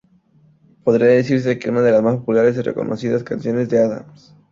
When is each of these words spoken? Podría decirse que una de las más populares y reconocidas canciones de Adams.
Podría 0.83 1.05
decirse 1.09 1.59
que 1.59 1.69
una 1.69 1.81
de 1.83 1.91
las 1.91 2.01
más 2.01 2.15
populares 2.17 2.57
y 2.57 2.61
reconocidas 2.63 3.23
canciones 3.23 3.69
de 3.69 3.83
Adams. 3.83 4.33